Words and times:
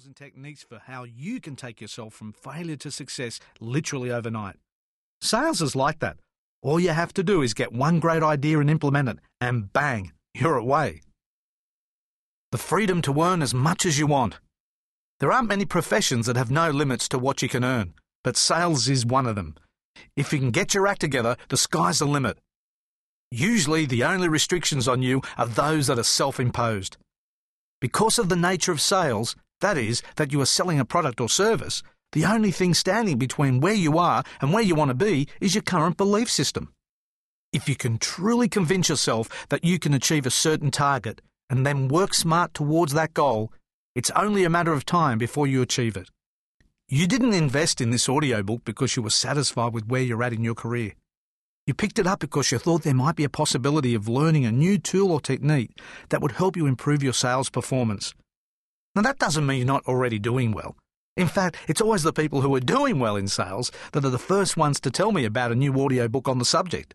tools 0.00 0.06
and 0.06 0.16
techniques 0.16 0.62
for 0.62 0.80
how 0.86 1.04
you 1.04 1.40
can 1.40 1.56
take 1.56 1.80
yourself 1.80 2.14
from 2.14 2.32
failure 2.32 2.76
to 2.76 2.90
success 2.90 3.38
literally 3.60 4.10
overnight. 4.10 4.56
Sales 5.20 5.60
is 5.60 5.76
like 5.76 5.98
that. 5.98 6.16
All 6.62 6.80
you 6.80 6.90
have 6.90 7.12
to 7.14 7.22
do 7.22 7.42
is 7.42 7.54
get 7.54 7.72
one 7.72 8.00
great 8.00 8.22
idea 8.22 8.58
and 8.60 8.70
implement 8.70 9.08
it, 9.08 9.18
and 9.40 9.72
bang, 9.72 10.12
you're 10.34 10.56
away. 10.56 11.02
The 12.52 12.58
freedom 12.58 13.02
to 13.02 13.20
earn 13.20 13.42
as 13.42 13.52
much 13.52 13.84
as 13.84 13.98
you 13.98 14.06
want. 14.06 14.38
There 15.18 15.32
aren't 15.32 15.48
many 15.48 15.66
professions 15.66 16.26
that 16.26 16.36
have 16.36 16.50
no 16.50 16.70
limits 16.70 17.08
to 17.08 17.18
what 17.18 17.42
you 17.42 17.48
can 17.48 17.64
earn, 17.64 17.92
but 18.24 18.36
sales 18.36 18.88
is 18.88 19.04
one 19.04 19.26
of 19.26 19.34
them. 19.36 19.54
If 20.16 20.32
you 20.32 20.38
can 20.38 20.50
get 20.50 20.72
your 20.72 20.86
act 20.86 21.00
together, 21.00 21.36
the 21.48 21.56
sky's 21.56 21.98
the 21.98 22.06
limit. 22.06 22.38
Usually, 23.30 23.84
the 23.84 24.04
only 24.04 24.28
restrictions 24.28 24.88
on 24.88 25.02
you 25.02 25.20
are 25.36 25.46
those 25.46 25.88
that 25.88 25.98
are 25.98 26.04
self 26.04 26.40
imposed. 26.40 26.96
Because 27.80 28.18
of 28.18 28.28
the 28.28 28.36
nature 28.36 28.72
of 28.72 28.80
sales, 28.80 29.36
that 29.60 29.78
is, 29.78 30.02
that 30.16 30.32
you 30.32 30.40
are 30.40 30.46
selling 30.46 30.80
a 30.80 30.84
product 30.84 31.20
or 31.20 31.28
service, 31.28 31.82
the 32.12 32.24
only 32.24 32.50
thing 32.50 32.74
standing 32.74 33.18
between 33.18 33.60
where 33.60 33.74
you 33.74 33.98
are 33.98 34.24
and 34.40 34.52
where 34.52 34.62
you 34.62 34.74
want 34.74 34.88
to 34.88 34.94
be 34.94 35.28
is 35.40 35.54
your 35.54 35.62
current 35.62 35.96
belief 35.96 36.28
system. 36.30 36.72
If 37.52 37.68
you 37.68 37.76
can 37.76 37.98
truly 37.98 38.48
convince 38.48 38.88
yourself 38.88 39.28
that 39.48 39.64
you 39.64 39.78
can 39.78 39.94
achieve 39.94 40.26
a 40.26 40.30
certain 40.30 40.70
target 40.70 41.20
and 41.48 41.64
then 41.66 41.88
work 41.88 42.14
smart 42.14 42.54
towards 42.54 42.92
that 42.94 43.14
goal, 43.14 43.52
it's 43.94 44.10
only 44.16 44.44
a 44.44 44.50
matter 44.50 44.72
of 44.72 44.84
time 44.84 45.18
before 45.18 45.46
you 45.46 45.62
achieve 45.62 45.96
it. 45.96 46.08
You 46.88 47.06
didn't 47.06 47.34
invest 47.34 47.80
in 47.80 47.90
this 47.90 48.08
audiobook 48.08 48.64
because 48.64 48.96
you 48.96 49.02
were 49.02 49.10
satisfied 49.10 49.72
with 49.72 49.86
where 49.86 50.02
you're 50.02 50.22
at 50.22 50.32
in 50.32 50.42
your 50.42 50.54
career. 50.54 50.94
You 51.66 51.74
picked 51.74 52.00
it 52.00 52.06
up 52.06 52.18
because 52.18 52.50
you 52.50 52.58
thought 52.58 52.82
there 52.82 52.94
might 52.94 53.14
be 53.14 53.24
a 53.24 53.28
possibility 53.28 53.94
of 53.94 54.08
learning 54.08 54.44
a 54.44 54.50
new 54.50 54.78
tool 54.78 55.12
or 55.12 55.20
technique 55.20 55.78
that 56.08 56.20
would 56.20 56.32
help 56.32 56.56
you 56.56 56.66
improve 56.66 57.02
your 57.02 57.12
sales 57.12 57.50
performance. 57.50 58.14
Now, 58.94 59.02
that 59.02 59.18
doesn't 59.18 59.46
mean 59.46 59.58
you're 59.58 59.66
not 59.66 59.86
already 59.86 60.18
doing 60.18 60.52
well. 60.52 60.76
In 61.16 61.28
fact, 61.28 61.56
it's 61.68 61.80
always 61.80 62.02
the 62.02 62.12
people 62.12 62.40
who 62.40 62.54
are 62.54 62.60
doing 62.60 62.98
well 62.98 63.16
in 63.16 63.28
sales 63.28 63.70
that 63.92 64.04
are 64.04 64.10
the 64.10 64.18
first 64.18 64.56
ones 64.56 64.80
to 64.80 64.90
tell 64.90 65.12
me 65.12 65.24
about 65.24 65.52
a 65.52 65.56
new 65.56 65.74
audiobook 65.74 66.28
on 66.28 66.38
the 66.38 66.44
subject. 66.44 66.94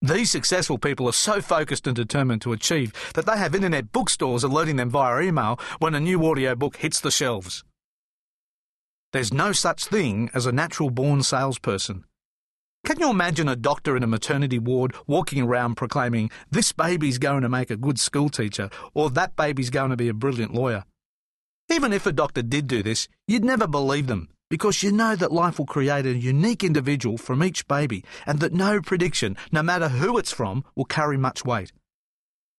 These 0.00 0.30
successful 0.30 0.78
people 0.78 1.06
are 1.06 1.12
so 1.12 1.40
focused 1.40 1.86
and 1.86 1.94
determined 1.94 2.42
to 2.42 2.52
achieve 2.52 2.92
that 3.14 3.24
they 3.24 3.36
have 3.36 3.54
internet 3.54 3.92
bookstores 3.92 4.42
alerting 4.42 4.76
them 4.76 4.90
via 4.90 5.20
email 5.20 5.60
when 5.78 5.94
a 5.94 6.00
new 6.00 6.24
audiobook 6.24 6.76
hits 6.76 6.98
the 6.98 7.10
shelves. 7.10 7.62
There's 9.12 9.32
no 9.32 9.52
such 9.52 9.84
thing 9.84 10.30
as 10.34 10.46
a 10.46 10.52
natural 10.52 10.90
born 10.90 11.22
salesperson. 11.22 12.04
Can 12.84 12.98
you 12.98 13.10
imagine 13.10 13.48
a 13.48 13.54
doctor 13.54 13.96
in 13.96 14.02
a 14.02 14.08
maternity 14.08 14.58
ward 14.58 14.92
walking 15.06 15.42
around 15.42 15.76
proclaiming, 15.76 16.30
this 16.50 16.72
baby's 16.72 17.18
going 17.18 17.42
to 17.42 17.48
make 17.48 17.70
a 17.70 17.76
good 17.76 18.00
schoolteacher, 18.00 18.70
or 18.94 19.08
that 19.10 19.36
baby's 19.36 19.70
going 19.70 19.90
to 19.90 19.96
be 19.96 20.08
a 20.08 20.14
brilliant 20.14 20.52
lawyer? 20.52 20.84
Even 21.72 21.94
if 21.94 22.04
a 22.04 22.12
doctor 22.12 22.42
did 22.42 22.66
do 22.66 22.82
this, 22.82 23.08
you'd 23.26 23.46
never 23.46 23.66
believe 23.66 24.06
them, 24.06 24.28
because 24.50 24.82
you 24.82 24.92
know 24.92 25.16
that 25.16 25.32
life 25.32 25.58
will 25.58 25.64
create 25.64 26.04
a 26.04 26.14
unique 26.14 26.62
individual 26.62 27.16
from 27.16 27.42
each 27.42 27.66
baby, 27.66 28.04
and 28.26 28.40
that 28.40 28.52
no 28.52 28.82
prediction, 28.82 29.38
no 29.50 29.62
matter 29.62 29.88
who 29.88 30.18
it's 30.18 30.30
from, 30.30 30.64
will 30.76 30.84
carry 30.84 31.16
much 31.16 31.46
weight. 31.46 31.72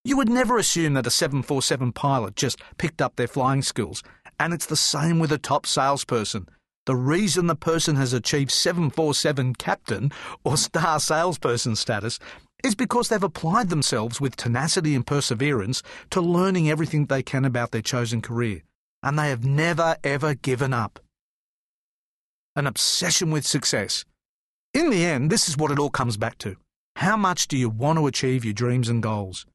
You 0.03 0.17
would 0.17 0.29
never 0.29 0.57
assume 0.57 0.95
that 0.95 1.05
a 1.05 1.11
747 1.11 1.91
pilot 1.91 2.35
just 2.35 2.59
picked 2.79 3.03
up 3.03 3.15
their 3.15 3.27
flying 3.27 3.61
skills, 3.61 4.01
and 4.39 4.51
it's 4.51 4.65
the 4.65 4.75
same 4.75 5.19
with 5.19 5.31
a 5.31 5.37
top 5.37 5.67
salesperson. 5.67 6.49
The 6.87 6.95
reason 6.95 7.45
the 7.45 7.55
person 7.55 7.95
has 7.97 8.13
achieved 8.13 8.49
747 8.49 9.53
captain 9.53 10.11
or 10.43 10.57
star 10.57 10.99
salesperson 10.99 11.75
status 11.75 12.17
is 12.63 12.73
because 12.73 13.09
they've 13.09 13.21
applied 13.21 13.69
themselves 13.69 14.19
with 14.19 14.35
tenacity 14.37 14.95
and 14.95 15.05
perseverance 15.05 15.83
to 16.09 16.19
learning 16.19 16.67
everything 16.67 17.05
they 17.05 17.21
can 17.21 17.45
about 17.45 17.69
their 17.69 17.83
chosen 17.83 18.19
career, 18.19 18.63
and 19.03 19.19
they 19.19 19.29
have 19.29 19.45
never 19.45 19.97
ever 20.03 20.33
given 20.33 20.73
up. 20.73 20.99
An 22.55 22.65
obsession 22.65 23.29
with 23.29 23.45
success. 23.45 24.05
In 24.73 24.89
the 24.89 25.05
end, 25.05 25.29
this 25.29 25.47
is 25.47 25.57
what 25.57 25.71
it 25.71 25.77
all 25.77 25.89
comes 25.89 26.17
back 26.17 26.37
to. 26.39 26.55
How 26.95 27.17
much 27.17 27.47
do 27.47 27.57
you 27.57 27.69
want 27.69 27.99
to 27.99 28.07
achieve 28.07 28.45
your 28.45 28.53
dreams 28.53 28.89
and 28.89 29.03
goals? 29.03 29.45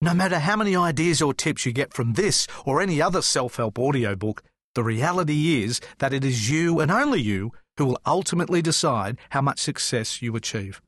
No 0.00 0.12
matter 0.12 0.38
how 0.38 0.56
many 0.56 0.76
ideas 0.76 1.22
or 1.22 1.32
tips 1.32 1.64
you 1.64 1.72
get 1.72 1.94
from 1.94 2.14
this 2.14 2.46
or 2.66 2.82
any 2.82 3.00
other 3.00 3.22
self 3.22 3.56
help 3.56 3.78
audiobook, 3.78 4.42
the 4.74 4.82
reality 4.82 5.62
is 5.62 5.80
that 5.98 6.12
it 6.12 6.24
is 6.24 6.50
you 6.50 6.80
and 6.80 6.90
only 6.90 7.20
you 7.20 7.52
who 7.78 7.86
will 7.86 8.00
ultimately 8.04 8.60
decide 8.60 9.16
how 9.30 9.40
much 9.40 9.60
success 9.60 10.20
you 10.20 10.34
achieve. 10.36 10.82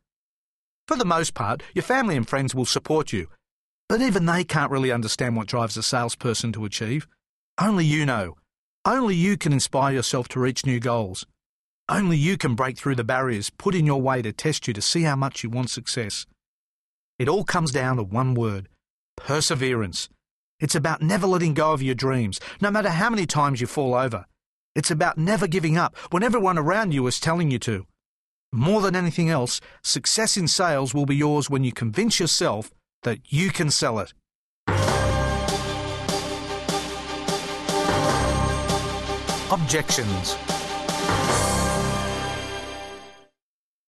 For 0.88 0.96
the 0.96 1.04
most 1.04 1.34
part, 1.34 1.62
your 1.74 1.82
family 1.82 2.16
and 2.16 2.28
friends 2.28 2.54
will 2.54 2.64
support 2.64 3.12
you, 3.12 3.28
but 3.88 4.00
even 4.00 4.26
they 4.26 4.44
can't 4.44 4.70
really 4.70 4.92
understand 4.92 5.36
what 5.36 5.48
drives 5.48 5.76
a 5.76 5.82
salesperson 5.82 6.52
to 6.52 6.64
achieve. 6.64 7.06
Only 7.58 7.86
you 7.86 8.04
know. 8.04 8.36
Only 8.84 9.14
you 9.14 9.38
can 9.38 9.52
inspire 9.52 9.94
yourself 9.94 10.28
to 10.28 10.40
reach 10.40 10.66
new 10.66 10.78
goals. 10.78 11.26
Only 11.88 12.18
you 12.18 12.36
can 12.36 12.54
break 12.54 12.76
through 12.76 12.96
the 12.96 13.04
barriers 13.04 13.48
put 13.48 13.74
in 13.74 13.86
your 13.86 14.02
way 14.02 14.20
to 14.20 14.32
test 14.32 14.68
you 14.68 14.74
to 14.74 14.82
see 14.82 15.02
how 15.02 15.16
much 15.16 15.42
you 15.42 15.48
want 15.48 15.70
success. 15.70 16.26
It 17.18 17.28
all 17.28 17.44
comes 17.44 17.70
down 17.72 17.96
to 17.96 18.02
one 18.02 18.34
word 18.34 18.68
perseverance. 19.16 20.10
It's 20.60 20.74
about 20.74 21.00
never 21.00 21.26
letting 21.26 21.54
go 21.54 21.72
of 21.72 21.82
your 21.82 21.94
dreams, 21.94 22.38
no 22.60 22.70
matter 22.70 22.90
how 22.90 23.08
many 23.08 23.24
times 23.24 23.62
you 23.62 23.66
fall 23.66 23.94
over. 23.94 24.26
It's 24.74 24.90
about 24.90 25.16
never 25.16 25.46
giving 25.46 25.78
up 25.78 25.96
when 26.10 26.22
everyone 26.22 26.58
around 26.58 26.92
you 26.92 27.06
is 27.06 27.18
telling 27.18 27.50
you 27.50 27.58
to. 27.60 27.86
More 28.52 28.82
than 28.82 28.94
anything 28.94 29.30
else, 29.30 29.62
success 29.82 30.36
in 30.36 30.48
sales 30.48 30.92
will 30.92 31.06
be 31.06 31.16
yours 31.16 31.48
when 31.48 31.64
you 31.64 31.72
convince 31.72 32.20
yourself 32.20 32.70
that 33.02 33.32
you 33.32 33.50
can 33.50 33.70
sell 33.70 33.98
it. 33.98 34.12
Objections. 39.66 40.36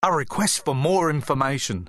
A 0.02 0.12
request 0.12 0.64
for 0.64 0.74
more 0.74 1.08
information. 1.08 1.88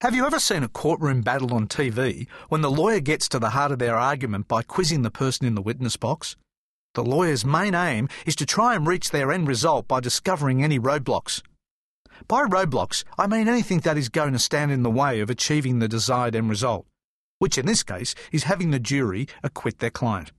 Have 0.00 0.14
you 0.14 0.24
ever 0.24 0.40
seen 0.40 0.62
a 0.62 0.68
courtroom 0.68 1.20
battle 1.20 1.52
on 1.52 1.66
TV 1.66 2.26
when 2.48 2.62
the 2.62 2.70
lawyer 2.70 3.00
gets 3.00 3.28
to 3.28 3.38
the 3.38 3.50
heart 3.50 3.70
of 3.70 3.80
their 3.80 3.96
argument 3.96 4.48
by 4.48 4.62
quizzing 4.62 5.02
the 5.02 5.10
person 5.10 5.46
in 5.46 5.54
the 5.54 5.60
witness 5.60 5.98
box? 5.98 6.36
The 6.94 7.04
lawyer's 7.04 7.44
main 7.44 7.74
aim 7.74 8.08
is 8.24 8.34
to 8.36 8.46
try 8.46 8.74
and 8.74 8.86
reach 8.86 9.10
their 9.10 9.30
end 9.30 9.46
result 9.46 9.86
by 9.86 10.00
discovering 10.00 10.64
any 10.64 10.78
roadblocks. 10.78 11.42
By 12.26 12.44
roadblocks, 12.44 13.04
I 13.18 13.26
mean 13.26 13.46
anything 13.46 13.80
that 13.80 13.98
is 13.98 14.08
going 14.08 14.32
to 14.32 14.38
stand 14.38 14.72
in 14.72 14.84
the 14.84 14.90
way 14.90 15.20
of 15.20 15.28
achieving 15.28 15.80
the 15.80 15.86
desired 15.86 16.34
end 16.34 16.48
result, 16.48 16.86
which 17.40 17.58
in 17.58 17.66
this 17.66 17.82
case 17.82 18.14
is 18.32 18.44
having 18.44 18.70
the 18.70 18.80
jury 18.80 19.28
acquit 19.42 19.80
their 19.80 19.90
client. 19.90 20.32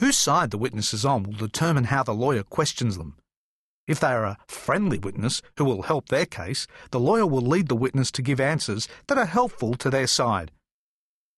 Whose 0.00 0.16
side 0.16 0.52
the 0.52 0.58
witness 0.58 0.94
is 0.94 1.04
on 1.04 1.24
will 1.24 1.32
determine 1.32 1.84
how 1.84 2.04
the 2.04 2.14
lawyer 2.14 2.44
questions 2.44 2.96
them. 2.96 3.16
If 3.88 3.98
they 3.98 4.12
are 4.12 4.24
a 4.24 4.38
friendly 4.46 4.98
witness 4.98 5.42
who 5.56 5.64
will 5.64 5.82
help 5.82 6.08
their 6.08 6.26
case, 6.26 6.66
the 6.90 7.00
lawyer 7.00 7.26
will 7.26 7.40
lead 7.40 7.68
the 7.68 7.74
witness 7.74 8.10
to 8.12 8.22
give 8.22 8.38
answers 8.38 8.86
that 9.08 9.18
are 9.18 9.24
helpful 9.24 9.74
to 9.74 9.90
their 9.90 10.06
side. 10.06 10.52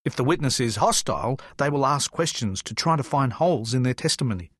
If 0.04 0.16
the 0.16 0.24
witness 0.24 0.60
is 0.60 0.76
hostile, 0.76 1.38
they 1.56 1.70
will 1.70 1.86
ask 1.86 2.10
questions 2.10 2.62
to 2.64 2.74
try 2.74 2.96
to 2.96 3.02
find 3.02 3.34
holes 3.34 3.72
in 3.72 3.82
their 3.82 3.94
testimony. 3.94 4.50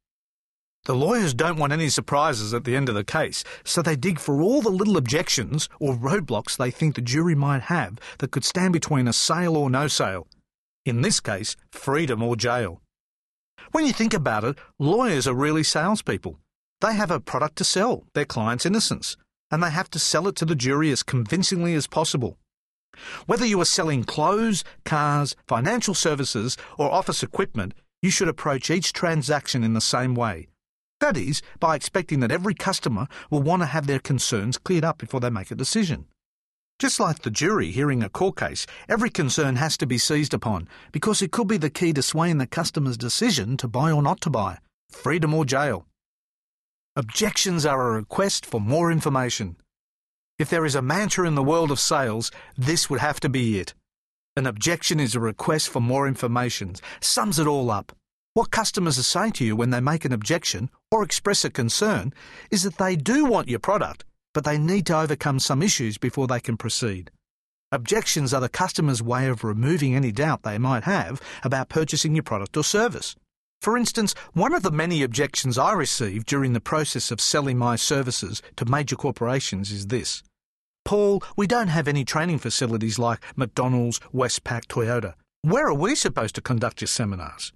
The 0.84 0.94
lawyers 0.94 1.34
don't 1.34 1.58
want 1.58 1.74
any 1.74 1.90
surprises 1.90 2.54
at 2.54 2.64
the 2.64 2.76
end 2.76 2.88
of 2.88 2.94
the 2.94 3.04
case, 3.04 3.44
so 3.64 3.82
they 3.82 3.96
dig 3.96 4.18
for 4.18 4.40
all 4.40 4.62
the 4.62 4.70
little 4.70 4.96
objections 4.96 5.68
or 5.78 5.94
roadblocks 5.94 6.56
they 6.56 6.70
think 6.70 6.94
the 6.94 7.02
jury 7.02 7.34
might 7.34 7.62
have 7.62 7.98
that 8.18 8.30
could 8.30 8.44
stand 8.44 8.72
between 8.72 9.06
a 9.06 9.12
sale 9.12 9.56
or 9.58 9.68
no 9.68 9.88
sale. 9.88 10.26
In 10.86 11.02
this 11.02 11.20
case, 11.20 11.54
freedom 11.70 12.22
or 12.22 12.34
jail. 12.34 12.80
When 13.72 13.86
you 13.86 13.92
think 13.92 14.14
about 14.14 14.44
it, 14.44 14.58
lawyers 14.78 15.26
are 15.26 15.34
really 15.34 15.62
salespeople. 15.62 16.38
They 16.80 16.94
have 16.94 17.10
a 17.10 17.20
product 17.20 17.56
to 17.56 17.64
sell, 17.64 18.04
their 18.14 18.24
client's 18.24 18.66
innocence, 18.66 19.16
and 19.50 19.62
they 19.62 19.70
have 19.70 19.90
to 19.90 19.98
sell 19.98 20.28
it 20.28 20.36
to 20.36 20.44
the 20.44 20.54
jury 20.54 20.90
as 20.90 21.02
convincingly 21.02 21.74
as 21.74 21.86
possible. 21.86 22.38
Whether 23.26 23.46
you 23.46 23.60
are 23.60 23.66
selling 23.66 24.04
clothes, 24.04 24.64
cars, 24.84 25.36
financial 25.46 25.94
services, 25.94 26.56
or 26.78 26.90
office 26.90 27.22
equipment, 27.22 27.74
you 28.02 28.10
should 28.10 28.28
approach 28.28 28.70
each 28.70 28.92
transaction 28.92 29.62
in 29.62 29.74
the 29.74 29.80
same 29.80 30.14
way. 30.14 30.48
That 31.00 31.16
is, 31.16 31.42
by 31.58 31.76
expecting 31.76 32.20
that 32.20 32.32
every 32.32 32.54
customer 32.54 33.08
will 33.30 33.42
want 33.42 33.62
to 33.62 33.66
have 33.66 33.86
their 33.86 34.00
concerns 34.00 34.58
cleared 34.58 34.84
up 34.84 34.98
before 34.98 35.20
they 35.20 35.30
make 35.30 35.50
a 35.50 35.54
decision. 35.54 36.06
Just 36.80 36.98
like 36.98 37.18
the 37.18 37.30
jury 37.30 37.70
hearing 37.70 38.02
a 38.02 38.08
court 38.08 38.38
case, 38.38 38.66
every 38.88 39.10
concern 39.10 39.56
has 39.56 39.76
to 39.76 39.86
be 39.86 39.98
seized 39.98 40.32
upon 40.32 40.66
because 40.92 41.20
it 41.20 41.30
could 41.30 41.46
be 41.46 41.58
the 41.58 41.68
key 41.68 41.92
to 41.92 42.00
swaying 42.00 42.38
the 42.38 42.46
customer's 42.46 42.96
decision 42.96 43.58
to 43.58 43.68
buy 43.68 43.92
or 43.92 44.02
not 44.02 44.22
to 44.22 44.30
buy, 44.30 44.60
freedom 44.88 45.34
or 45.34 45.44
jail. 45.44 45.84
Objections 46.96 47.66
are 47.66 47.90
a 47.90 47.96
request 47.96 48.46
for 48.46 48.62
more 48.62 48.90
information. 48.90 49.56
If 50.38 50.48
there 50.48 50.64
is 50.64 50.74
a 50.74 50.80
mantra 50.80 51.28
in 51.28 51.34
the 51.34 51.42
world 51.42 51.70
of 51.70 51.78
sales, 51.78 52.30
this 52.56 52.88
would 52.88 53.00
have 53.00 53.20
to 53.20 53.28
be 53.28 53.58
it. 53.58 53.74
An 54.34 54.46
objection 54.46 54.98
is 54.98 55.14
a 55.14 55.20
request 55.20 55.68
for 55.68 55.80
more 55.80 56.08
information, 56.08 56.76
sums 57.02 57.38
it 57.38 57.46
all 57.46 57.70
up. 57.70 57.92
What 58.32 58.50
customers 58.50 58.98
are 58.98 59.02
saying 59.02 59.32
to 59.32 59.44
you 59.44 59.54
when 59.54 59.68
they 59.68 59.80
make 59.80 60.06
an 60.06 60.14
objection 60.14 60.70
or 60.90 61.02
express 61.02 61.44
a 61.44 61.50
concern 61.50 62.14
is 62.50 62.62
that 62.62 62.78
they 62.78 62.96
do 62.96 63.26
want 63.26 63.48
your 63.48 63.58
product, 63.58 64.06
but 64.32 64.44
they 64.44 64.58
need 64.58 64.86
to 64.86 64.98
overcome 64.98 65.38
some 65.38 65.62
issues 65.62 65.98
before 65.98 66.26
they 66.26 66.40
can 66.40 66.56
proceed. 66.56 67.10
Objections 67.72 68.34
are 68.34 68.40
the 68.40 68.48
customer's 68.48 69.02
way 69.02 69.28
of 69.28 69.44
removing 69.44 69.94
any 69.94 70.10
doubt 70.10 70.42
they 70.42 70.58
might 70.58 70.84
have 70.84 71.22
about 71.44 71.68
purchasing 71.68 72.16
your 72.16 72.22
product 72.22 72.56
or 72.56 72.64
service. 72.64 73.14
For 73.60 73.76
instance, 73.76 74.14
one 74.32 74.54
of 74.54 74.62
the 74.62 74.70
many 74.70 75.02
objections 75.02 75.58
I 75.58 75.72
receive 75.72 76.24
during 76.24 76.52
the 76.52 76.60
process 76.60 77.10
of 77.10 77.20
selling 77.20 77.58
my 77.58 77.76
services 77.76 78.42
to 78.56 78.64
major 78.64 78.96
corporations 78.96 79.70
is 79.70 79.88
this. 79.88 80.22
Paul, 80.84 81.22
we 81.36 81.46
don't 81.46 81.68
have 81.68 81.86
any 81.86 82.04
training 82.04 82.38
facilities 82.38 82.98
like 82.98 83.22
McDonald's, 83.36 84.00
Westpac, 84.14 84.66
Toyota. 84.66 85.14
Where 85.42 85.66
are 85.66 85.74
we 85.74 85.94
supposed 85.94 86.34
to 86.36 86.40
conduct 86.40 86.80
your 86.80 86.88
seminars? 86.88 87.52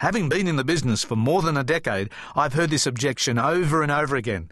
Having 0.00 0.30
been 0.30 0.48
in 0.48 0.56
the 0.56 0.64
business 0.64 1.04
for 1.04 1.14
more 1.14 1.42
than 1.42 1.56
a 1.56 1.62
decade, 1.62 2.10
I've 2.34 2.54
heard 2.54 2.70
this 2.70 2.86
objection 2.86 3.38
over 3.38 3.82
and 3.82 3.92
over 3.92 4.16
again. 4.16 4.50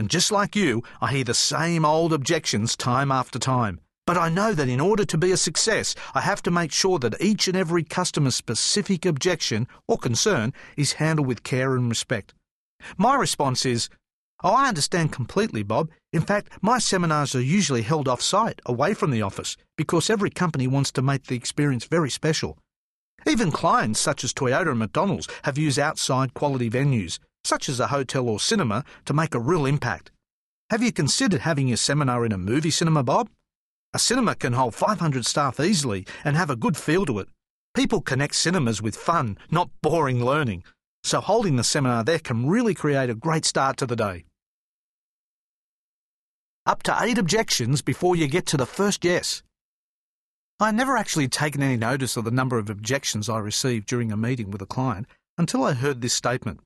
And 0.00 0.08
just 0.08 0.32
like 0.32 0.56
you, 0.56 0.82
I 1.02 1.12
hear 1.12 1.24
the 1.24 1.34
same 1.34 1.84
old 1.84 2.14
objections 2.14 2.74
time 2.74 3.12
after 3.12 3.38
time. 3.38 3.80
But 4.06 4.16
I 4.16 4.30
know 4.30 4.54
that 4.54 4.66
in 4.66 4.80
order 4.80 5.04
to 5.04 5.18
be 5.18 5.30
a 5.30 5.36
success, 5.36 5.94
I 6.14 6.22
have 6.22 6.42
to 6.44 6.50
make 6.50 6.72
sure 6.72 6.98
that 7.00 7.20
each 7.20 7.48
and 7.48 7.54
every 7.54 7.84
customer's 7.84 8.34
specific 8.34 9.04
objection 9.04 9.68
or 9.86 9.98
concern 9.98 10.54
is 10.74 10.94
handled 10.94 11.26
with 11.28 11.42
care 11.42 11.76
and 11.76 11.90
respect. 11.90 12.32
My 12.96 13.14
response 13.14 13.66
is, 13.66 13.90
Oh, 14.42 14.54
I 14.54 14.68
understand 14.68 15.12
completely, 15.12 15.62
Bob. 15.62 15.90
In 16.14 16.22
fact, 16.22 16.48
my 16.62 16.78
seminars 16.78 17.34
are 17.34 17.42
usually 17.42 17.82
held 17.82 18.08
off 18.08 18.22
site, 18.22 18.62
away 18.64 18.94
from 18.94 19.10
the 19.10 19.20
office, 19.20 19.58
because 19.76 20.08
every 20.08 20.30
company 20.30 20.66
wants 20.66 20.90
to 20.92 21.02
make 21.02 21.26
the 21.26 21.36
experience 21.36 21.84
very 21.84 22.08
special. 22.08 22.56
Even 23.26 23.52
clients 23.52 24.00
such 24.00 24.24
as 24.24 24.32
Toyota 24.32 24.70
and 24.70 24.78
McDonald's 24.78 25.28
have 25.42 25.58
used 25.58 25.78
outside 25.78 26.32
quality 26.32 26.70
venues, 26.70 27.18
such 27.44 27.68
as 27.68 27.80
a 27.80 27.88
hotel 27.88 28.28
or 28.28 28.40
cinema, 28.40 28.84
to 29.04 29.14
make 29.14 29.34
a 29.34 29.40
real 29.40 29.66
impact. 29.66 30.10
Have 30.70 30.82
you 30.82 30.92
considered 30.92 31.40
having 31.40 31.68
your 31.68 31.76
seminar 31.76 32.24
in 32.24 32.32
a 32.32 32.38
movie 32.38 32.70
cinema, 32.70 33.02
Bob? 33.02 33.28
A 33.92 33.98
cinema 33.98 34.34
can 34.34 34.52
hold 34.52 34.74
500 34.74 35.26
staff 35.26 35.58
easily 35.58 36.06
and 36.24 36.36
have 36.36 36.50
a 36.50 36.56
good 36.56 36.76
feel 36.76 37.04
to 37.06 37.18
it. 37.18 37.28
People 37.74 38.00
connect 38.00 38.34
cinemas 38.34 38.80
with 38.80 38.96
fun, 38.96 39.38
not 39.50 39.70
boring 39.82 40.24
learning, 40.24 40.64
so 41.02 41.20
holding 41.20 41.56
the 41.56 41.64
seminar 41.64 42.04
there 42.04 42.18
can 42.18 42.48
really 42.48 42.74
create 42.74 43.10
a 43.10 43.14
great 43.14 43.44
start 43.44 43.76
to 43.78 43.86
the 43.86 43.96
day 43.96 44.24
up 46.66 46.84
to 46.84 46.96
eight 47.00 47.18
objections 47.18 47.82
before 47.82 48.14
you 48.14 48.28
get 48.28 48.46
to 48.46 48.56
the 48.56 48.64
first 48.64 49.04
yes. 49.04 49.42
I 50.60 50.70
never 50.70 50.96
actually 50.96 51.26
taken 51.26 51.64
any 51.64 51.76
notice 51.76 52.16
of 52.16 52.24
the 52.24 52.30
number 52.30 52.58
of 52.58 52.70
objections 52.70 53.28
I 53.28 53.38
received 53.38 53.88
during 53.88 54.12
a 54.12 54.16
meeting 54.16 54.52
with 54.52 54.62
a 54.62 54.66
client 54.66 55.08
until 55.38 55.64
I 55.64 55.72
heard 55.72 56.00
this 56.00 56.12
statement. 56.12 56.60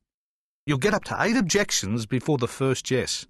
You'll 0.66 0.78
get 0.78 0.94
up 0.94 1.05
to 1.05 1.16
eight 1.20 1.37
objections 1.37 2.06
before 2.06 2.38
the 2.38 2.49
first 2.49 2.90
yes. 2.90 3.26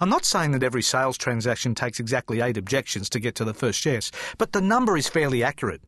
I'm 0.00 0.10
not 0.10 0.26
saying 0.26 0.50
that 0.50 0.62
every 0.62 0.82
sales 0.82 1.16
transaction 1.16 1.74
takes 1.74 1.98
exactly 1.98 2.42
eight 2.42 2.58
objections 2.58 3.08
to 3.10 3.20
get 3.20 3.34
to 3.36 3.44
the 3.44 3.54
first 3.54 3.86
yes, 3.86 4.10
but 4.36 4.52
the 4.52 4.60
number 4.60 4.98
is 4.98 5.08
fairly 5.08 5.42
accurate. 5.42 5.80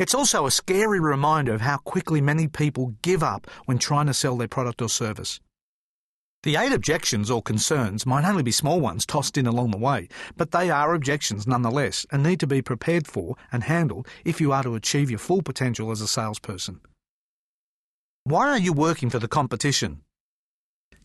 It's 0.00 0.14
also 0.14 0.44
a 0.44 0.50
scary 0.50 0.98
reminder 0.98 1.54
of 1.54 1.60
how 1.60 1.76
quickly 1.76 2.20
many 2.20 2.48
people 2.48 2.96
give 3.02 3.22
up 3.22 3.48
when 3.66 3.78
trying 3.78 4.06
to 4.06 4.14
sell 4.14 4.36
their 4.36 4.48
product 4.48 4.82
or 4.82 4.88
service. 4.88 5.38
The 6.42 6.56
eight 6.56 6.72
objections 6.72 7.30
or 7.30 7.40
concerns 7.40 8.04
might 8.04 8.28
only 8.28 8.42
be 8.42 8.50
small 8.50 8.80
ones 8.80 9.06
tossed 9.06 9.38
in 9.38 9.46
along 9.46 9.70
the 9.70 9.78
way, 9.78 10.08
but 10.36 10.50
they 10.50 10.68
are 10.68 10.94
objections 10.94 11.46
nonetheless 11.46 12.06
and 12.10 12.24
need 12.24 12.40
to 12.40 12.48
be 12.48 12.60
prepared 12.60 13.06
for 13.06 13.36
and 13.52 13.62
handled 13.62 14.08
if 14.24 14.40
you 14.40 14.50
are 14.50 14.64
to 14.64 14.74
achieve 14.74 15.10
your 15.10 15.20
full 15.20 15.42
potential 15.42 15.92
as 15.92 16.00
a 16.00 16.08
salesperson. 16.08 16.80
Why 18.24 18.50
are 18.50 18.58
you 18.58 18.72
working 18.72 19.10
for 19.10 19.18
the 19.18 19.26
competition? 19.26 20.02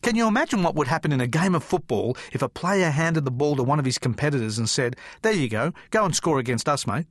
Can 0.02 0.14
you 0.14 0.28
imagine 0.28 0.62
what 0.62 0.76
would 0.76 0.86
happen 0.86 1.10
in 1.10 1.20
a 1.20 1.26
game 1.26 1.56
of 1.56 1.64
football 1.64 2.16
if 2.32 2.42
a 2.42 2.48
player 2.48 2.90
handed 2.90 3.24
the 3.24 3.32
ball 3.32 3.56
to 3.56 3.64
one 3.64 3.80
of 3.80 3.84
his 3.84 3.98
competitors 3.98 4.56
and 4.56 4.70
said, 4.70 4.94
There 5.22 5.32
you 5.32 5.48
go, 5.48 5.72
go 5.90 6.04
and 6.04 6.14
score 6.14 6.38
against 6.38 6.68
us, 6.68 6.86
mate? 6.86 7.06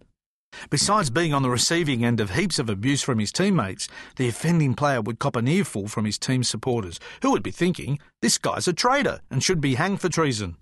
Besides 0.70 1.10
being 1.10 1.34
on 1.34 1.42
the 1.42 1.50
receiving 1.50 2.06
end 2.06 2.22
of 2.22 2.32
heaps 2.32 2.58
of 2.58 2.70
abuse 2.70 3.04
from 3.04 3.20
his 3.20 3.34
teammates, 3.34 3.90
the 4.16 4.30
offending 4.30 4.76
player 4.76 5.02
would 5.02 5.20
cop 5.20 5.36
an 5.36 5.46
earful 5.46 5.90
from 5.90 6.06
his 6.06 6.18
team's 6.18 6.48
supporters, 6.48 7.02
who 7.22 7.32
would 7.32 7.44
be 7.44 7.52
thinking, 7.52 8.00
this 8.22 8.38
guy's 8.38 8.66
a 8.66 8.72
traitor 8.74 9.20
and 9.30 9.44
should 9.44 9.60
be 9.60 9.76
hanged 9.76 10.00
for 10.00 10.08
treason. 10.08 10.56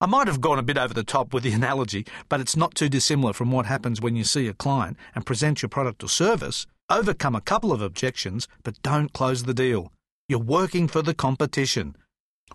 I 0.00 0.06
might 0.06 0.26
have 0.26 0.40
gone 0.40 0.58
a 0.58 0.64
bit 0.64 0.76
over 0.76 0.92
the 0.92 1.04
top 1.04 1.32
with 1.32 1.44
the 1.44 1.52
analogy, 1.52 2.04
but 2.28 2.40
it's 2.40 2.56
not 2.56 2.74
too 2.74 2.88
dissimilar 2.88 3.32
from 3.32 3.52
what 3.52 3.66
happens 3.66 4.00
when 4.00 4.16
you 4.16 4.24
see 4.24 4.48
a 4.48 4.52
client 4.52 4.96
and 5.14 5.24
present 5.24 5.62
your 5.62 5.68
product 5.68 6.02
or 6.02 6.08
service, 6.08 6.66
overcome 6.90 7.34
a 7.34 7.40
couple 7.40 7.72
of 7.72 7.80
objections, 7.80 8.48
but 8.62 8.82
don't 8.82 9.12
close 9.12 9.44
the 9.44 9.54
deal. 9.54 9.92
You're 10.28 10.38
working 10.38 10.88
for 10.88 11.02
the 11.02 11.14
competition. 11.14 11.96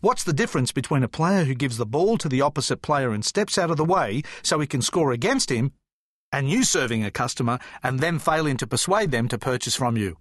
What's 0.02 0.24
the 0.24 0.34
difference 0.34 0.72
between 0.72 1.04
a 1.04 1.08
player 1.08 1.44
who 1.44 1.54
gives 1.54 1.78
the 1.78 1.86
ball 1.86 2.18
to 2.20 2.30
the 2.30 2.42
opposite 2.42 2.82
player 2.82 3.12
and 3.12 3.26
steps 3.26 3.58
out 3.58 3.72
of 3.72 3.78
the 3.78 3.86
way 3.86 4.24
so 4.44 4.60
he 4.60 4.68
can 4.68 4.82
score 4.82 5.12
against 5.12 5.52
him 5.52 5.72
and 6.32 6.50
you 6.50 6.64
serving 6.64 7.04
a 7.04 7.12
customer 7.12 7.60
and 7.84 8.00
them 8.00 8.20
failing 8.20 8.58
to 8.58 8.68
persuade 8.68 9.12
them 9.12 9.28
to 9.28 9.38
purchase 9.38 9.76
from 9.76 9.98
you. 9.98 10.18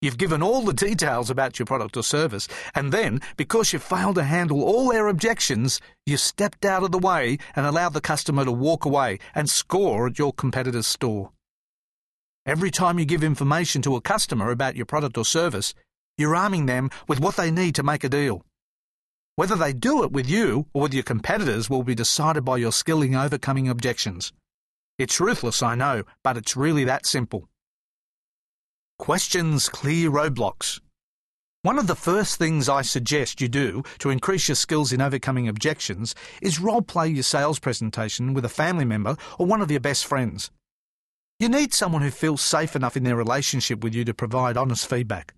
You've 0.00 0.18
given 0.18 0.42
all 0.42 0.62
the 0.62 0.72
details 0.72 1.28
about 1.28 1.58
your 1.58 1.66
product 1.66 1.94
or 1.94 2.02
service, 2.02 2.48
and 2.74 2.90
then, 2.90 3.20
because 3.36 3.74
you 3.74 3.78
failed 3.78 4.14
to 4.14 4.22
handle 4.22 4.62
all 4.62 4.88
their 4.88 5.08
objections, 5.08 5.78
you 6.06 6.16
stepped 6.16 6.64
out 6.64 6.82
of 6.82 6.90
the 6.90 6.98
way 6.98 7.36
and 7.54 7.66
allowed 7.66 7.92
the 7.92 8.00
customer 8.00 8.46
to 8.46 8.52
walk 8.52 8.86
away 8.86 9.18
and 9.34 9.50
score 9.50 10.06
at 10.06 10.18
your 10.18 10.32
competitor's 10.32 10.86
store. 10.86 11.32
Every 12.50 12.72
time 12.72 12.98
you 12.98 13.04
give 13.04 13.22
information 13.22 13.80
to 13.82 13.94
a 13.94 14.00
customer 14.00 14.50
about 14.50 14.74
your 14.74 14.84
product 14.84 15.16
or 15.16 15.24
service, 15.24 15.72
you're 16.18 16.34
arming 16.34 16.66
them 16.66 16.90
with 17.06 17.20
what 17.20 17.36
they 17.36 17.48
need 17.48 17.76
to 17.76 17.84
make 17.84 18.02
a 18.02 18.08
deal. 18.08 18.44
Whether 19.36 19.54
they 19.54 19.72
do 19.72 20.02
it 20.02 20.10
with 20.10 20.28
you 20.28 20.66
or 20.74 20.82
with 20.82 20.92
your 20.92 21.04
competitors 21.04 21.70
will 21.70 21.84
be 21.84 21.94
decided 21.94 22.44
by 22.44 22.56
your 22.56 22.72
skill 22.72 23.02
in 23.02 23.14
overcoming 23.14 23.68
objections. 23.68 24.32
It's 24.98 25.20
ruthless, 25.20 25.62
I 25.62 25.76
know, 25.76 26.02
but 26.24 26.36
it's 26.36 26.56
really 26.56 26.82
that 26.82 27.06
simple. 27.06 27.48
Questions 28.98 29.68
clear 29.68 30.10
roadblocks. 30.10 30.80
One 31.62 31.78
of 31.78 31.86
the 31.86 31.94
first 31.94 32.36
things 32.36 32.68
I 32.68 32.82
suggest 32.82 33.40
you 33.40 33.46
do 33.46 33.84
to 34.00 34.10
increase 34.10 34.48
your 34.48 34.56
skills 34.56 34.92
in 34.92 35.00
overcoming 35.00 35.46
objections 35.46 36.16
is 36.42 36.58
role 36.58 36.82
play 36.82 37.06
your 37.06 37.22
sales 37.22 37.60
presentation 37.60 38.34
with 38.34 38.44
a 38.44 38.48
family 38.48 38.84
member 38.84 39.16
or 39.38 39.46
one 39.46 39.62
of 39.62 39.70
your 39.70 39.78
best 39.78 40.04
friends. 40.04 40.50
You 41.40 41.48
need 41.48 41.72
someone 41.72 42.02
who 42.02 42.10
feels 42.10 42.42
safe 42.42 42.76
enough 42.76 42.98
in 42.98 43.04
their 43.04 43.16
relationship 43.16 43.82
with 43.82 43.94
you 43.94 44.04
to 44.04 44.12
provide 44.12 44.58
honest 44.58 44.86
feedback. 44.86 45.32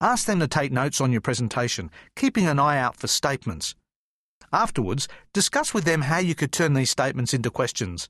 Ask 0.00 0.26
them 0.26 0.40
to 0.40 0.48
take 0.48 0.72
notes 0.72 1.00
on 1.00 1.12
your 1.12 1.20
presentation, 1.20 1.92
keeping 2.16 2.48
an 2.48 2.58
eye 2.58 2.76
out 2.76 2.96
for 2.96 3.06
statements. 3.06 3.76
Afterwards, 4.52 5.06
discuss 5.32 5.72
with 5.72 5.84
them 5.84 6.02
how 6.02 6.18
you 6.18 6.34
could 6.34 6.50
turn 6.50 6.74
these 6.74 6.90
statements 6.90 7.32
into 7.32 7.52
questions. 7.52 8.08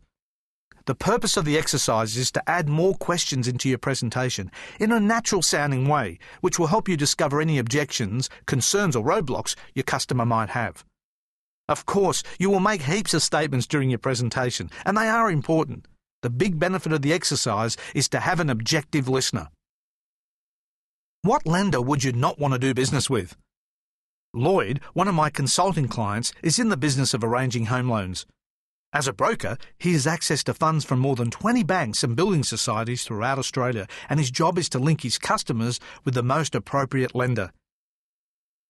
The 0.87 0.95
purpose 0.95 1.37
of 1.37 1.45
the 1.45 1.59
exercise 1.59 2.17
is 2.17 2.33
to 2.33 2.49
add 2.49 2.67
more 2.67 2.95
questions 2.95 3.47
into 3.47 3.69
your 3.69 3.77
presentation 3.77 4.51
in 4.81 4.91
a 4.91 4.99
natural 4.99 5.43
sounding 5.43 5.87
way, 5.87 6.19
which 6.41 6.59
will 6.59 6.69
help 6.69 6.89
you 6.89 6.97
discover 6.97 7.43
any 7.43 7.59
objections, 7.59 8.31
concerns, 8.47 8.97
or 8.97 9.05
roadblocks 9.05 9.55
your 9.75 9.83
customer 9.83 10.25
might 10.25 10.49
have. 10.49 10.83
Of 11.69 11.85
course, 11.85 12.23
you 12.39 12.49
will 12.49 12.61
make 12.61 12.81
heaps 12.81 13.13
of 13.13 13.23
statements 13.23 13.67
during 13.67 13.91
your 13.91 13.99
presentation, 13.99 14.71
and 14.87 14.97
they 14.97 15.09
are 15.09 15.31
important. 15.31 15.87
The 16.25 16.31
big 16.31 16.59
benefit 16.59 16.91
of 16.91 17.03
the 17.03 17.13
exercise 17.13 17.77
is 17.95 18.09
to 18.09 18.19
have 18.19 18.41
an 18.41 18.49
objective 18.49 19.11
listener. 19.11 19.49
What 21.21 21.47
lender 21.47 21.83
would 21.83 22.03
you 22.03 22.13
not 22.13 22.39
want 22.39 22.55
to 22.55 22.59
do 22.59 22.73
business 22.73 23.11
with? 23.11 23.37
Lloyd, 24.33 24.81
one 24.95 25.07
of 25.07 25.15
my 25.15 25.29
consulting 25.29 25.87
clients, 25.87 26.33
is 26.43 26.59
in 26.59 26.71
the 26.71 26.79
business 26.79 27.13
of 27.13 27.23
arranging 27.23 27.67
home 27.67 27.91
loans. 27.91 28.25
As 28.91 29.07
a 29.07 29.13
broker, 29.13 29.59
he 29.79 29.93
has 29.93 30.07
access 30.07 30.43
to 30.45 30.55
funds 30.55 30.83
from 30.83 30.99
more 30.99 31.15
than 31.15 31.31
20 31.31 31.63
banks 31.63 32.03
and 32.03 32.17
building 32.17 32.43
societies 32.43 33.05
throughout 33.05 33.39
Australia, 33.39 33.87
and 34.09 34.19
his 34.19 34.31
job 34.31 34.57
is 34.57 34.71
to 34.71 34.79
link 34.79 35.03
his 35.03 35.19
customers 35.19 35.79
with 36.07 36.15
the 36.15 36.23
most 36.23 36.55
appropriate 36.55 37.15
lender. 37.15 37.51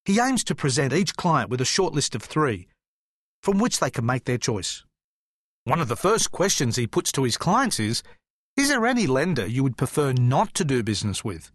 He 0.04 0.18
aims 0.18 0.42
to 0.42 0.56
present 0.56 0.92
each 0.92 1.14
client 1.14 1.50
with 1.50 1.60
a 1.60 1.64
short 1.64 1.94
list 1.94 2.16
of 2.16 2.22
three, 2.24 2.66
from 3.44 3.60
which 3.60 3.78
they 3.78 3.90
can 3.90 4.04
make 4.04 4.24
their 4.24 4.38
choice. 4.38 4.82
One 5.66 5.80
of 5.80 5.88
the 5.88 5.96
first 5.96 6.30
questions 6.30 6.76
he 6.76 6.86
puts 6.86 7.10
to 7.12 7.22
his 7.22 7.38
clients 7.38 7.80
is 7.80 8.02
Is 8.54 8.68
there 8.68 8.84
any 8.84 9.06
lender 9.06 9.46
you 9.46 9.62
would 9.62 9.78
prefer 9.78 10.12
not 10.12 10.52
to 10.54 10.64
do 10.64 10.82
business 10.82 11.24
with? 11.24 11.50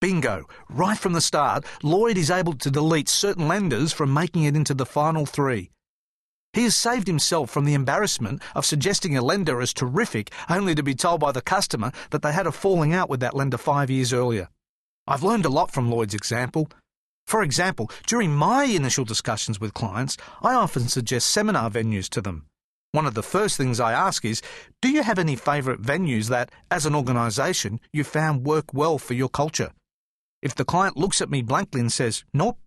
Bingo! 0.00 0.46
Right 0.70 0.96
from 0.96 1.12
the 1.12 1.20
start, 1.20 1.66
Lloyd 1.82 2.16
is 2.16 2.30
able 2.30 2.54
to 2.54 2.70
delete 2.70 3.06
certain 3.10 3.46
lenders 3.46 3.92
from 3.92 4.14
making 4.14 4.44
it 4.44 4.56
into 4.56 4.72
the 4.72 4.86
final 4.86 5.26
three. 5.26 5.70
He 6.54 6.62
has 6.62 6.74
saved 6.74 7.06
himself 7.06 7.50
from 7.50 7.66
the 7.66 7.74
embarrassment 7.74 8.40
of 8.54 8.64
suggesting 8.64 9.14
a 9.14 9.22
lender 9.22 9.60
as 9.60 9.74
terrific 9.74 10.32
only 10.48 10.74
to 10.74 10.82
be 10.82 10.94
told 10.94 11.20
by 11.20 11.32
the 11.32 11.42
customer 11.42 11.92
that 12.08 12.22
they 12.22 12.32
had 12.32 12.46
a 12.46 12.52
falling 12.52 12.94
out 12.94 13.10
with 13.10 13.20
that 13.20 13.36
lender 13.36 13.58
five 13.58 13.90
years 13.90 14.10
earlier. 14.10 14.48
I've 15.06 15.22
learned 15.22 15.44
a 15.44 15.50
lot 15.50 15.70
from 15.70 15.90
Lloyd's 15.90 16.14
example. 16.14 16.70
For 17.26 17.42
example, 17.42 17.90
during 18.06 18.34
my 18.34 18.64
initial 18.64 19.04
discussions 19.04 19.60
with 19.60 19.74
clients, 19.74 20.16
I 20.40 20.54
often 20.54 20.88
suggest 20.88 21.28
seminar 21.28 21.68
venues 21.68 22.08
to 22.08 22.22
them. 22.22 22.46
One 22.92 23.04
of 23.04 23.12
the 23.12 23.22
first 23.22 23.58
things 23.58 23.80
I 23.80 23.92
ask 23.92 24.24
is 24.24 24.40
Do 24.80 24.88
you 24.88 25.02
have 25.02 25.18
any 25.18 25.36
favourite 25.36 25.82
venues 25.82 26.28
that, 26.28 26.50
as 26.70 26.86
an 26.86 26.94
organisation, 26.94 27.80
you 27.92 28.02
found 28.02 28.46
work 28.46 28.72
well 28.72 28.98
for 28.98 29.12
your 29.12 29.28
culture? 29.28 29.72
If 30.40 30.54
the 30.54 30.64
client 30.64 30.96
looks 30.96 31.20
at 31.20 31.30
me 31.30 31.42
blankly 31.42 31.80
and 31.80 31.92
says, 31.92 32.24
Nope, 32.32 32.58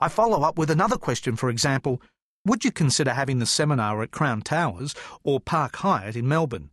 I 0.00 0.08
follow 0.08 0.42
up 0.42 0.58
with 0.58 0.70
another 0.70 0.96
question, 0.96 1.36
for 1.36 1.48
example, 1.48 2.02
would 2.44 2.64
you 2.64 2.72
consider 2.72 3.12
having 3.12 3.38
the 3.38 3.46
seminar 3.46 4.02
at 4.02 4.10
Crown 4.10 4.42
Towers 4.42 4.96
or 5.22 5.38
Park 5.38 5.76
Hyatt 5.76 6.16
in 6.16 6.26
Melbourne? 6.26 6.70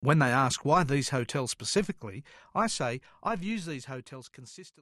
When 0.00 0.18
they 0.18 0.26
ask 0.26 0.64
why 0.64 0.82
these 0.82 1.10
hotels 1.10 1.52
specifically, 1.52 2.24
I 2.52 2.66
say 2.66 3.00
I've 3.22 3.44
used 3.44 3.68
these 3.68 3.84
hotels 3.84 4.28
consistently. 4.28 4.74